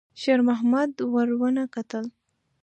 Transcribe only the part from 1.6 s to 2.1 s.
کتل.